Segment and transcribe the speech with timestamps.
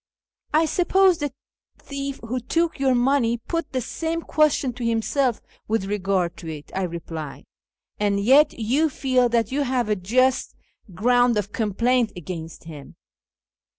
[0.51, 1.31] "I suppose the
[1.77, 6.71] thief who took your money put the same question to himself with regard to it,"
[6.73, 7.45] I replied,"
[7.99, 10.55] and yet you feel that you have a just
[10.95, 12.95] ground of complaint against him.